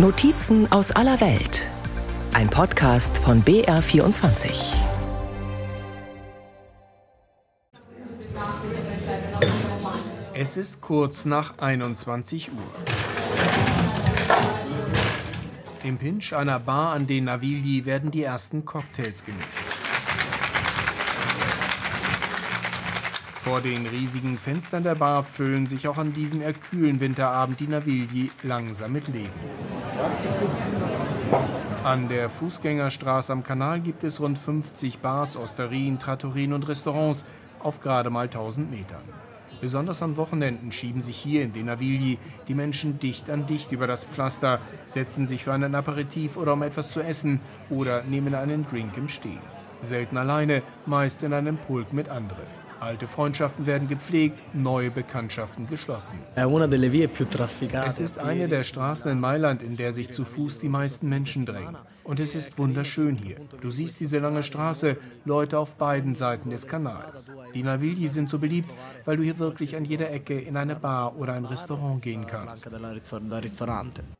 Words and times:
Notizen 0.00 0.70
aus 0.70 0.92
aller 0.92 1.20
Welt. 1.20 1.68
Ein 2.32 2.48
Podcast 2.48 3.18
von 3.18 3.42
BR24. 3.42 4.48
Es 10.34 10.56
ist 10.56 10.80
kurz 10.80 11.24
nach 11.24 11.58
21 11.58 12.52
Uhr. 12.52 12.62
Im 15.82 15.98
Pinch 15.98 16.32
einer 16.32 16.60
Bar 16.60 16.92
an 16.92 17.08
den 17.08 17.24
Navigli 17.24 17.84
werden 17.84 18.12
die 18.12 18.22
ersten 18.22 18.64
Cocktails 18.64 19.24
gemischt. 19.24 19.48
Vor 23.42 23.60
den 23.60 23.84
riesigen 23.86 24.38
Fenstern 24.38 24.84
der 24.84 24.94
Bar 24.94 25.24
füllen 25.24 25.66
sich 25.66 25.88
auch 25.88 25.98
an 25.98 26.12
diesem 26.12 26.40
eher 26.40 26.52
kühlen 26.52 27.00
Winterabend 27.00 27.58
die 27.58 27.66
Navigli 27.66 28.30
langsam 28.44 28.92
mit 28.92 29.08
Leben. 29.08 29.77
An 31.84 32.08
der 32.08 32.28
Fußgängerstraße 32.28 33.32
am 33.32 33.42
Kanal 33.42 33.80
gibt 33.80 34.04
es 34.04 34.20
rund 34.20 34.38
50 34.38 34.98
Bars, 34.98 35.36
Osterien, 35.36 35.98
Trattorien 35.98 36.52
und 36.52 36.68
Restaurants 36.68 37.24
auf 37.60 37.80
gerade 37.80 38.10
mal 38.10 38.24
1000 38.24 38.70
Metern. 38.70 39.02
Besonders 39.60 40.02
an 40.02 40.16
Wochenenden 40.16 40.70
schieben 40.70 41.02
sich 41.02 41.16
hier 41.16 41.42
in 41.42 41.52
den 41.52 41.66
Navigli 41.66 42.18
die 42.46 42.54
Menschen 42.54 42.98
dicht 42.98 43.28
an 43.28 43.46
dicht 43.46 43.72
über 43.72 43.86
das 43.86 44.04
Pflaster, 44.04 44.60
setzen 44.84 45.26
sich 45.26 45.42
für 45.42 45.52
einen 45.52 45.74
Aperitif 45.74 46.36
oder 46.36 46.52
um 46.52 46.62
etwas 46.62 46.92
zu 46.92 47.00
essen 47.00 47.40
oder 47.68 48.02
nehmen 48.04 48.34
einen 48.34 48.66
Drink 48.66 48.96
im 48.96 49.08
Stehen. 49.08 49.40
Selten 49.80 50.16
alleine, 50.16 50.62
meist 50.86 51.22
in 51.22 51.32
einem 51.32 51.56
Pulk 51.56 51.92
mit 51.92 52.08
anderen. 52.08 52.67
Alte 52.80 53.08
Freundschaften 53.08 53.66
werden 53.66 53.88
gepflegt, 53.88 54.40
neue 54.54 54.90
Bekanntschaften 54.92 55.66
geschlossen. 55.66 56.20
Es 56.36 57.98
ist 57.98 58.18
eine 58.18 58.48
der 58.48 58.62
Straßen 58.62 59.10
in 59.10 59.18
Mailand, 59.18 59.62
in 59.62 59.76
der 59.76 59.92
sich 59.92 60.12
zu 60.12 60.24
Fuß 60.24 60.60
die 60.60 60.68
meisten 60.68 61.08
Menschen 61.08 61.44
drängen. 61.44 61.76
Und 62.04 62.20
es 62.20 62.36
ist 62.36 62.56
wunderschön 62.56 63.16
hier. 63.16 63.36
Du 63.60 63.70
siehst 63.70 63.98
diese 63.98 64.20
lange 64.20 64.44
Straße, 64.44 64.96
Leute 65.24 65.58
auf 65.58 65.76
beiden 65.76 66.14
Seiten 66.14 66.50
des 66.50 66.68
Kanals. 66.68 67.32
Die 67.52 67.64
Navigli 67.64 68.06
sind 68.06 68.30
so 68.30 68.38
beliebt, 68.38 68.72
weil 69.04 69.16
du 69.16 69.24
hier 69.24 69.38
wirklich 69.38 69.76
an 69.76 69.84
jeder 69.84 70.10
Ecke 70.10 70.38
in 70.38 70.56
eine 70.56 70.76
Bar 70.76 71.16
oder 71.18 71.34
ein 71.34 71.44
Restaurant 71.44 72.00
gehen 72.00 72.26
kannst. 72.26 72.68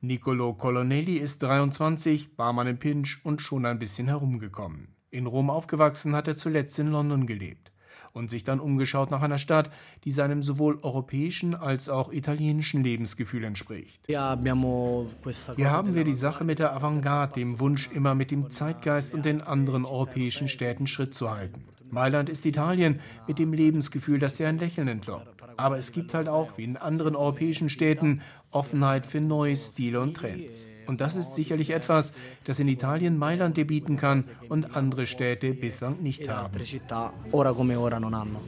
Nicolo 0.01 0.55
Colonnelli 0.55 1.15
ist 1.15 1.43
23, 1.45 2.37
Barmann 2.37 2.67
im 2.67 2.79
Pinch 2.79 3.21
und 3.23 3.41
schon 3.41 3.65
ein 3.65 3.79
bisschen 3.79 4.09
herumgekommen. 4.09 4.97
In 5.11 5.27
Rom 5.27 5.49
aufgewachsen, 5.49 6.15
hat 6.15 6.29
er 6.29 6.37
zuletzt 6.37 6.79
in 6.79 6.91
London 6.91 7.27
gelebt 7.27 7.73
und 8.19 8.29
sich 8.31 8.45
dann 8.45 8.61
umgeschaut 8.61 9.11
nach 9.11 9.23
einer 9.23 9.39
Stadt, 9.39 9.71
die 10.05 10.11
seinem 10.11 10.43
sowohl 10.43 10.79
europäischen 10.83 11.55
als 11.55 11.89
auch 11.89 12.13
italienischen 12.13 12.83
Lebensgefühl 12.83 13.45
entspricht. 13.45 14.01
Hier 14.07 15.71
haben 15.71 15.95
wir 15.95 16.05
die 16.05 16.15
Sache 16.15 16.45
mit 16.45 16.59
der 16.59 16.75
Avantgarde, 16.75 17.35
dem 17.35 17.61
Wunsch, 17.61 17.89
immer 17.93 18.15
mit 18.15 18.31
dem 18.31 18.51
Zeitgeist 18.51 19.15
und 19.15 19.25
den 19.25 19.41
anderen 19.41 19.85
europäischen 19.85 20.49
Städten 20.49 20.87
Schritt 20.87 21.15
zu 21.15 21.31
halten. 21.31 21.65
Mailand 21.91 22.29
ist 22.29 22.45
Italien 22.45 23.01
mit 23.27 23.39
dem 23.39 23.53
Lebensgefühl, 23.53 24.19
das 24.19 24.37
dir 24.37 24.49
ein 24.49 24.59
Lächeln 24.59 24.89
entlockt. 24.89 25.29
Aber 25.57 25.79
es 25.79 25.93
gibt 25.93 26.13
halt 26.13 26.29
auch, 26.29 26.59
wie 26.59 26.65
in 26.65 26.77
anderen 26.77 27.17
europäischen 27.17 27.69
Städten, 27.69 28.21
Offenheit 28.51 29.07
für 29.07 29.21
neue 29.21 29.57
Stile 29.57 30.01
und 30.01 30.15
Trends. 30.15 30.69
Und 30.89 31.03
das 31.03 31.17
ist 31.17 31.35
sicherlich 31.35 31.69
etwas, 31.71 32.15
das 32.45 32.61
in 32.61 32.67
Italien 32.67 33.19
Mailand 33.19 33.59
dir 33.59 33.67
bieten 33.67 33.97
kann 33.97 34.25
und 34.49 34.75
andere 34.75 35.07
Städte 35.07 35.53
bislang 35.53 36.03
nicht 36.03 36.27
haben. 36.31 36.59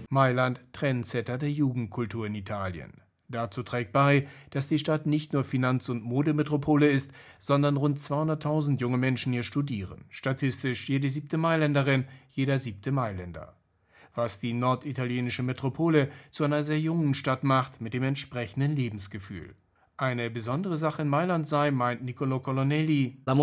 Mailand, 0.09 0.61
Trendsetter 0.73 1.37
der 1.37 1.53
Jugendkultur 1.53 2.27
in 2.27 2.35
Italien. 2.35 3.03
Dazu 3.29 3.63
trägt 3.63 3.93
bei, 3.93 4.27
dass 4.49 4.69
die 4.69 4.79
Stadt 4.79 5.05
nicht 5.05 5.35
nur 5.35 5.45
Finanz- 5.45 5.91
und 5.91 6.03
Modemetropole 6.03 6.89
ist, 6.89 7.13
sondern 7.39 7.77
rund 7.77 7.99
200.000 7.99 8.81
junge 8.81 8.97
Menschen 8.97 9.35
hier 9.35 9.43
studieren. 9.43 10.07
Statistisch 10.09 10.89
jede 10.89 11.11
siebte 11.11 11.37
Mailänderin, 11.37 12.07
jeder 12.31 12.57
siebte 12.57 12.91
Mailänder. 12.91 13.55
Was 14.15 14.41
die 14.41 14.55
norditalienische 14.55 15.43
Metropole 15.43 16.09
zu 16.31 16.45
einer 16.45 16.63
sehr 16.63 16.81
jungen 16.81 17.13
Stadt 17.13 17.45
macht 17.45 17.83
mit 17.83 17.93
dem 17.93 18.03
entsprechenden 18.03 18.75
Lebensgefühl. 18.75 19.55
Eine 20.01 20.31
besondere 20.31 20.79
Sache 20.79 21.03
in 21.03 21.09
Mailand 21.09 21.47
sei, 21.47 21.71
meint 21.71 22.03
Niccolo 22.03 22.41
Colonnelli, 22.41 23.19
das 23.27 23.37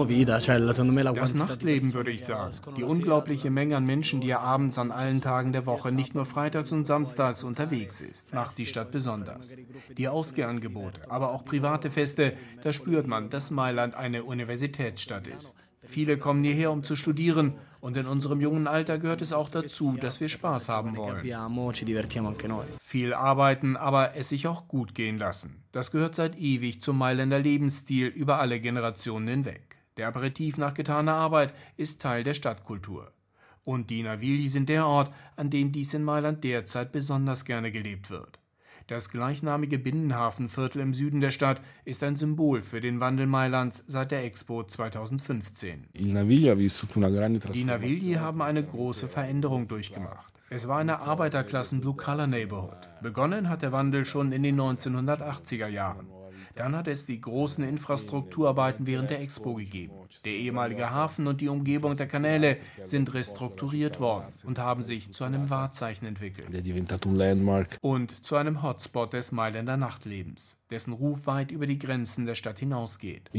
Nachtleben, 1.36 1.94
würde 1.94 2.10
ich 2.10 2.26
sagen. 2.26 2.52
Die 2.76 2.84
unglaubliche 2.84 3.52
Menge 3.52 3.78
an 3.78 3.86
Menschen, 3.86 4.22
die 4.22 4.28
ja 4.30 4.40
abends 4.40 4.80
an 4.80 4.90
allen 4.90 5.22
Tagen 5.22 5.54
der 5.54 5.68
Woche, 5.68 5.92
nicht 5.92 6.16
nur 6.16 6.26
freitags 6.26 6.72
und 6.72 6.88
samstags 6.88 7.44
unterwegs 7.44 8.02
ist, 8.02 8.34
macht 8.34 8.58
die 8.58 8.66
Stadt 8.66 8.92
besonders. 8.92 9.56
Die 9.96 10.08
Ausgehangebote, 10.08 11.12
aber 11.12 11.32
auch 11.32 11.46
private 11.46 11.92
Feste, 11.92 12.34
da 12.64 12.74
spürt 12.74 13.06
man, 13.06 13.30
dass 13.30 13.52
Mailand 13.52 13.94
eine 13.94 14.24
Universitätsstadt 14.24 15.28
ist. 15.28 15.56
Viele 15.84 16.18
kommen 16.18 16.44
hierher, 16.44 16.72
um 16.72 16.84
zu 16.84 16.96
studieren. 16.96 17.54
Und 17.80 17.96
in 17.98 18.08
unserem 18.08 18.42
jungen 18.42 18.68
Alter 18.68 18.98
gehört 18.98 19.22
es 19.22 19.34
auch 19.34 19.50
dazu, 19.50 19.98
dass 19.98 20.20
wir 20.20 20.30
Spaß 20.30 20.70
haben 20.70 20.96
wollen. 20.96 21.24
Viel 22.82 23.14
arbeiten, 23.14 23.78
aber 23.78 24.16
es 24.16 24.30
sich 24.30 24.48
auch 24.48 24.68
gut 24.68 24.96
gehen 24.96 25.18
lassen. 25.18 25.64
Das 25.72 25.92
gehört 25.92 26.16
seit 26.16 26.38
ewig 26.38 26.82
zum 26.82 26.98
Mailänder 26.98 27.40
Lebensstil 27.40 28.08
über 28.08 28.40
alle 28.40 28.60
Generationen 28.60 29.28
hinweg. 29.28 29.78
Der 29.98 30.08
Aperitif 30.08 30.58
nach 30.58 30.74
getaner 30.74 31.14
Arbeit 31.14 31.54
ist 31.76 32.02
Teil 32.02 32.24
der 32.24 32.34
Stadtkultur. 32.34 33.12
Und 33.64 33.90
die 33.90 34.04
Navigli 34.04 34.48
sind 34.48 34.70
der 34.70 34.86
Ort, 34.86 35.12
an 35.36 35.50
dem 35.50 35.72
dies 35.72 35.94
in 35.94 36.04
Mailand 36.04 36.44
derzeit 36.44 36.92
besonders 36.92 37.44
gerne 37.44 37.72
gelebt 37.72 38.10
wird. 38.10 38.40
Das 38.88 39.10
gleichnamige 39.10 39.80
Binnenhafenviertel 39.80 40.82
im 40.82 40.94
Süden 40.94 41.20
der 41.20 41.32
Stadt 41.32 41.62
ist 41.84 42.04
ein 42.04 42.16
Symbol 42.16 42.62
für 42.62 42.80
den 42.80 43.02
Wandel 43.02 43.28
Mailands 43.28 43.84
seit 43.86 44.12
der 44.12 44.24
Expo 44.24 44.64
2015. 44.64 45.88
Die 45.94 46.14
Navigli 47.66 48.14
haben 48.14 48.42
eine 48.42 48.64
große 48.64 49.10
Veränderung 49.10 49.68
durchgemacht. 49.68 50.34
Es 50.50 50.70
war 50.70 50.80
eine 50.80 51.00
Arbeiterklassen 51.00 51.82
Blue-Color-Neighborhood. 51.82 52.88
Begonnen 53.02 53.50
hat 53.50 53.62
der 53.62 53.74
Wandel 53.74 54.06
schon 54.06 54.32
in 54.32 54.44
den 54.44 54.58
1980er 54.58 55.68
Jahren. 55.68 56.08
Dann 56.58 56.76
hat 56.76 56.88
es 56.88 57.06
die 57.06 57.22
großen 57.22 57.64
Infrastrukturarbeiten 57.64 58.88
während 58.88 59.12
der 59.12 59.22
Expo 59.22 59.54
gegeben. 59.54 59.94
Der 60.26 60.34
ehemalige 60.34 60.90
Hafen 60.90 61.28
und 61.28 61.40
die 61.40 61.50
Umgebung 61.50 61.96
der 61.96 62.08
Kanäle 62.08 62.58
sind 62.84 63.14
restrukturiert 63.14 64.00
worden 64.00 64.34
und 64.44 64.58
haben 64.58 64.82
sich 64.82 65.14
zu 65.14 65.24
einem 65.24 65.50
Wahrzeichen 65.52 66.08
entwickelt. 66.08 66.48
Und 67.82 68.26
zu 68.26 68.36
einem 68.36 68.64
Hotspot 68.64 69.14
des 69.14 69.32
Mailänder 69.32 69.78
Nachtlebens, 69.78 70.58
dessen 70.70 70.94
Ruf 70.94 71.28
weit 71.28 71.52
über 71.52 71.66
die 71.66 71.80
Grenzen 71.80 72.26
der 72.26 72.36
Stadt 72.36 72.60
hinausgeht. 72.60 73.30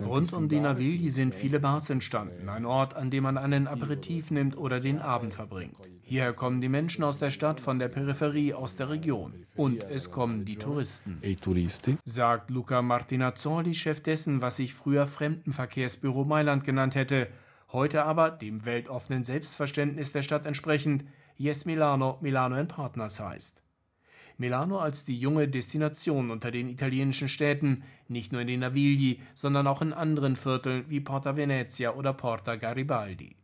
Rund 0.00 0.32
um 0.32 0.48
die 0.48 0.60
Navigli 0.60 1.08
sind 1.10 1.34
viele 1.34 1.60
Bars 1.60 1.90
entstanden, 1.90 2.48
ein 2.48 2.66
Ort, 2.66 2.94
an 2.94 3.10
dem 3.10 3.24
man 3.24 3.38
einen 3.38 3.66
Aperitif 3.66 4.30
nimmt 4.30 4.56
oder 4.56 4.80
den 4.80 4.98
Abend 4.98 5.34
verbringt. 5.34 5.76
Hierher 6.02 6.32
kommen 6.32 6.60
die 6.60 6.68
Menschen 6.68 7.04
aus 7.04 7.18
der 7.18 7.30
Stadt, 7.30 7.60
von 7.60 7.78
der 7.78 7.86
Peripherie, 7.86 8.52
aus 8.52 8.74
der 8.74 8.90
Region. 8.90 9.46
Und 9.54 9.84
es 9.84 10.10
kommen 10.10 10.44
die 10.44 10.56
Touristen. 10.56 11.20
Sagt 12.04 12.50
Luca 12.50 12.82
Martinazzoli, 12.82 13.74
Chef 13.74 14.00
dessen, 14.00 14.40
was 14.40 14.56
sich 14.56 14.74
früher 14.74 15.06
Fremdenverkehrsbüro 15.06 16.24
Mailand 16.24 16.64
genannt 16.64 16.96
hätte, 16.96 17.28
heute 17.72 18.04
aber 18.04 18.30
dem 18.30 18.64
weltoffenen 18.64 19.22
Selbstverständnis 19.22 20.10
der 20.10 20.22
Stadt 20.22 20.46
entsprechend 20.46 21.04
Yes 21.36 21.64
Milano, 21.64 22.18
Milano 22.20 22.62
Partners 22.64 23.20
heißt. 23.20 23.62
Milano 24.40 24.78
als 24.78 25.04
die 25.04 25.18
junge 25.18 25.48
Destination 25.48 26.30
unter 26.30 26.50
den 26.50 26.70
italienischen 26.70 27.28
Städten, 27.28 27.84
nicht 28.08 28.32
nur 28.32 28.40
in 28.40 28.46
den 28.46 28.60
Navigli, 28.60 29.20
sondern 29.34 29.66
auch 29.66 29.82
in 29.82 29.92
anderen 29.92 30.34
Vierteln 30.34 30.86
wie 30.88 31.00
Porta 31.00 31.36
Venezia 31.36 31.92
oder 31.92 32.14
Porta 32.14 32.56
Garibaldi. 32.56 33.36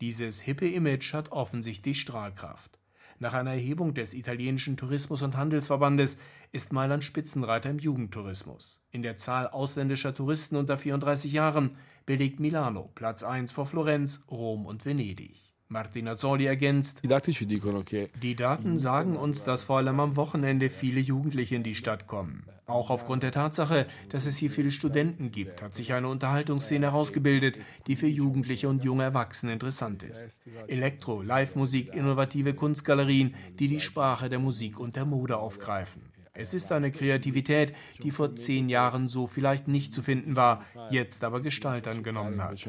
Dieses 0.00 0.40
hippe 0.40 0.66
Image 0.66 1.14
hat 1.14 1.30
offensichtlich 1.30 2.00
Strahlkraft. 2.00 2.80
Nach 3.20 3.32
einer 3.32 3.52
Erhebung 3.52 3.94
des 3.94 4.12
italienischen 4.12 4.76
Tourismus- 4.76 5.22
und 5.22 5.36
Handelsverbandes 5.36 6.18
ist 6.50 6.72
Mailand 6.72 7.04
Spitzenreiter 7.04 7.70
im 7.70 7.78
Jugendtourismus. 7.78 8.82
In 8.90 9.02
der 9.02 9.16
Zahl 9.16 9.46
ausländischer 9.46 10.14
Touristen 10.14 10.56
unter 10.56 10.76
34 10.76 11.32
Jahren 11.32 11.76
belegt 12.06 12.40
Milano 12.40 12.90
Platz 12.96 13.22
1 13.22 13.52
vor 13.52 13.66
Florenz, 13.66 14.24
Rom 14.28 14.66
und 14.66 14.84
Venedig. 14.84 15.49
Martina 15.72 16.16
Zolli 16.16 16.46
ergänzt, 16.46 17.00
die 17.04 18.34
Daten 18.34 18.76
sagen 18.76 19.16
uns, 19.16 19.44
dass 19.44 19.62
vor 19.62 19.76
allem 19.76 20.00
am 20.00 20.16
Wochenende 20.16 20.68
viele 20.68 20.98
Jugendliche 20.98 21.54
in 21.54 21.62
die 21.62 21.76
Stadt 21.76 22.08
kommen. 22.08 22.42
Auch 22.66 22.90
aufgrund 22.90 23.22
der 23.22 23.30
Tatsache, 23.30 23.86
dass 24.08 24.26
es 24.26 24.36
hier 24.36 24.50
viele 24.50 24.72
Studenten 24.72 25.30
gibt, 25.30 25.62
hat 25.62 25.76
sich 25.76 25.92
eine 25.92 26.08
Unterhaltungsszene 26.08 26.86
herausgebildet, 26.86 27.56
die 27.86 27.94
für 27.94 28.08
Jugendliche 28.08 28.68
und 28.68 28.82
junge 28.82 29.04
Erwachsene 29.04 29.52
interessant 29.52 30.02
ist. 30.02 30.40
Elektro, 30.66 31.22
Live-Musik, 31.22 31.94
innovative 31.94 32.54
Kunstgalerien, 32.54 33.36
die 33.60 33.68
die 33.68 33.80
Sprache 33.80 34.28
der 34.28 34.40
Musik 34.40 34.80
und 34.80 34.96
der 34.96 35.04
Mode 35.04 35.36
aufgreifen. 35.36 36.02
Es 36.40 36.54
ist 36.54 36.72
eine 36.72 36.90
Kreativität, 36.90 37.74
die 38.02 38.10
vor 38.10 38.34
zehn 38.34 38.70
Jahren 38.70 39.08
so 39.08 39.26
vielleicht 39.26 39.68
nicht 39.68 39.92
zu 39.92 40.00
finden 40.00 40.36
war, 40.36 40.64
jetzt 40.90 41.22
aber 41.22 41.40
Gestalt 41.40 41.86
angenommen 41.86 42.42
hat. 42.42 42.66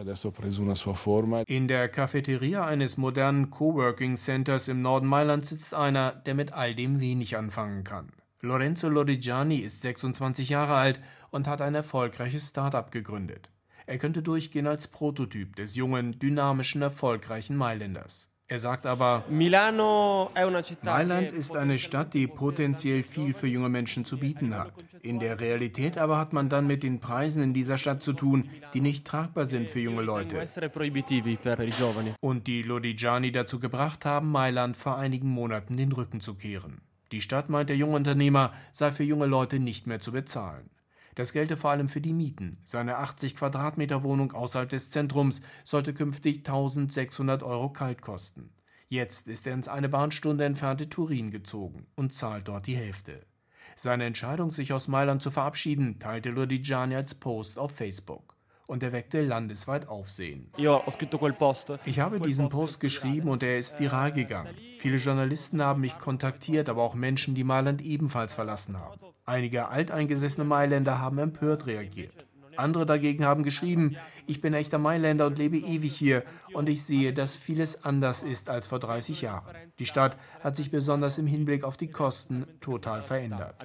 In 1.48 1.68
der 1.68 1.88
Cafeteria 1.88 2.66
eines 2.66 2.98
modernen 2.98 3.50
Coworking 3.50 4.18
Centers 4.18 4.68
im 4.68 4.82
Norden 4.82 5.08
Mailands 5.08 5.50
sitzt 5.50 5.74
einer, 5.74 6.12
der 6.12 6.36
mit 6.36 6.52
all 6.52 6.76
dem 6.76 7.00
wenig 7.00 7.38
anfangen 7.38 7.86
kann. 7.86 8.10
Lorenzo 8.42 8.90
Lodigiani 8.90 9.58
ist 9.58 9.82
26 9.82 10.50
Jahre 10.50 10.74
alt 10.74 11.00
und 11.30 11.48
hat 11.48 11.62
ein 11.62 11.76
erfolgreiches 11.76 12.50
Start-up 12.50 12.92
gegründet. 12.92 13.50
Er 13.86 13.98
könnte 13.98 14.22
durchgehen 14.22 14.68
als 14.68 14.88
Prototyp 14.88 15.56
des 15.56 15.76
jungen, 15.76 16.20
dynamischen, 16.20 16.82
erfolgreichen 16.82 17.56
Mailänders. 17.56 18.31
Er 18.52 18.60
sagt 18.60 18.86
aber, 18.86 19.24
Mailand 19.30 21.32
ist 21.32 21.56
eine 21.56 21.78
Stadt, 21.78 22.14
die 22.14 22.28
potenziell 22.28 23.02
viel 23.02 23.34
für 23.34 23.48
junge 23.48 23.70
Menschen 23.70 24.04
zu 24.04 24.18
bieten 24.18 24.58
hat. 24.58 24.74
In 25.02 25.20
der 25.20 25.40
Realität 25.40 25.98
aber 25.98 26.18
hat 26.18 26.34
man 26.34 26.50
dann 26.50 26.68
mit 26.68 26.84
den 26.84 27.00
Preisen 27.00 27.42
in 27.42 27.54
dieser 27.54 27.78
Stadt 27.78 28.04
zu 28.04 28.12
tun, 28.12 28.50
die 28.74 28.82
nicht 28.82 29.08
tragbar 29.08 29.46
sind 29.46 29.70
für 29.70 29.80
junge 29.80 30.02
Leute. 30.02 30.46
Und 32.20 32.48
die 32.48 32.64
Lodigiani 32.64 33.32
dazu 33.32 33.60
gebracht 33.62 34.04
haben, 34.04 34.30
Mailand 34.30 34.76
vor 34.76 34.98
einigen 34.98 35.30
Monaten 35.30 35.78
den 35.78 35.94
Rücken 35.94 36.20
zu 36.20 36.34
kehren. 36.34 36.82
Die 37.14 37.22
Stadt, 37.22 37.50
meint 37.50 37.70
der 37.70 37.78
Jungunternehmer, 37.78 38.52
sei 38.74 38.92
für 38.92 39.04
junge 39.04 39.28
Leute 39.28 39.60
nicht 39.60 39.88
mehr 39.88 40.02
zu 40.02 40.12
bezahlen. 40.12 40.70
Das 41.16 41.34
gelte 41.34 41.58
vor 41.58 41.72
allem 41.72 41.90
für 41.90 42.02
die 42.02 42.14
Mieten. 42.14 42.58
Seine 42.64 42.98
80 42.98 43.36
Quadratmeter 43.36 44.04
Wohnung 44.04 44.32
außerhalb 44.32 44.70
des 44.70 44.92
Zentrums 44.92 45.42
sollte 45.64 45.94
künftig 45.94 46.40
1600 46.40 47.44
Euro 47.44 47.70
kalt 47.70 48.02
kosten. 48.02 48.54
Jetzt 48.88 49.28
ist 49.28 49.48
er 49.48 49.54
ins 49.54 49.68
eine 49.68 49.90
Bahnstunde 49.90 50.44
entfernte 50.44 50.90
Turin 50.90 51.32
gezogen 51.32 51.88
und 51.96 52.14
zahlt 52.14 52.48
dort 52.48 52.68
die 52.68 52.76
Hälfte. 52.76 53.26
Seine 53.76 54.06
Entscheidung, 54.06 54.52
sich 54.52 54.74
aus 54.74 54.88
Mailand 54.88 55.22
zu 55.22 55.32
verabschieden, 55.32 55.98
teilte 56.00 56.30
Lodigiani 56.30 56.96
als 56.96 57.16
Post 57.16 57.58
auf 57.58 57.72
Facebook 57.72 58.36
und 58.68 58.84
erweckte 58.84 59.22
landesweit 59.22 59.88
Aufsehen. 59.88 60.52
Ich 61.86 62.00
habe 62.00 62.20
diesen 62.20 62.50
Post 62.50 62.80
geschrieben 62.80 63.30
und 63.30 63.44
er 63.44 63.58
ist 63.58 63.80
viral 63.80 64.12
gegangen. 64.12 64.56
Viele 64.78 64.98
Journalisten 64.98 65.62
haben 65.62 65.82
mich 65.82 65.98
kontaktiert, 65.98 66.70
aber 66.70 66.82
auch 66.84 66.96
Menschen, 66.96 67.36
die 67.36 67.44
Mailand 67.44 67.82
ebenfalls 67.82 68.34
verlassen 68.34 68.80
haben. 68.80 69.00
Einige 69.32 69.70
alteingesessene 69.70 70.44
Mailänder 70.44 71.00
haben 71.00 71.18
empört 71.18 71.66
reagiert. 71.66 72.26
Andere 72.58 72.86
dagegen 72.86 73.24
haben 73.24 73.44
geschrieben, 73.44 73.96
ich 74.28 74.42
bin 74.42 74.54
echter 74.54 74.78
Mailänder 74.78 75.26
und 75.26 75.38
lebe 75.38 75.56
ewig 75.56 75.96
hier 75.96 76.24
und 76.52 76.68
ich 76.68 76.84
sehe, 76.84 77.14
dass 77.14 77.38
vieles 77.38 77.86
anders 77.86 78.24
ist 78.24 78.50
als 78.50 78.68
vor 78.68 78.80
30 78.80 79.22
Jahren. 79.22 79.56
Die 79.80 79.86
Stadt 79.86 80.18
hat 80.42 80.58
sich 80.58 80.70
besonders 80.70 81.18
im 81.18 81.28
Hinblick 81.28 81.64
auf 81.64 81.78
die 81.78 81.90
Kosten 81.90 82.46
total 82.60 83.04
verändert. 83.04 83.56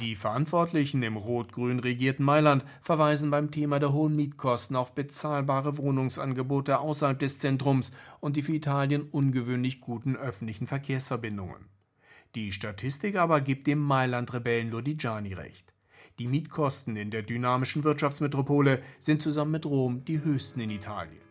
Die 0.00 0.16
Verantwortlichen 0.16 1.04
im 1.04 1.16
rot-grün 1.16 1.78
regierten 1.78 2.24
Mailand 2.24 2.64
verweisen 2.82 3.30
beim 3.30 3.52
Thema 3.52 3.78
der 3.78 3.92
hohen 3.92 4.16
Mietkosten 4.16 4.74
auf 4.74 4.96
bezahlbare 4.96 5.78
Wohnungsangebote 5.78 6.80
außerhalb 6.80 7.20
des 7.20 7.38
Zentrums 7.38 7.92
und 8.18 8.34
die 8.34 8.42
für 8.42 8.54
Italien 8.54 9.02
ungewöhnlich 9.12 9.80
guten 9.80 10.16
öffentlichen 10.16 10.66
Verkehrsverbindungen. 10.66 11.68
Die 12.34 12.50
Statistik 12.50 13.16
aber 13.16 13.40
gibt 13.40 13.68
dem 13.68 13.78
Mailand-Rebellen 13.78 14.70
Lodigiani 14.70 15.34
recht. 15.34 15.72
Die 16.18 16.26
Mietkosten 16.26 16.96
in 16.96 17.12
der 17.12 17.22
dynamischen 17.22 17.84
Wirtschaftsmetropole 17.84 18.82
sind 18.98 19.22
zusammen 19.22 19.52
mit 19.52 19.66
Rom 19.66 20.04
die 20.04 20.20
höchsten 20.20 20.58
in 20.60 20.70
Italien. 20.70 21.22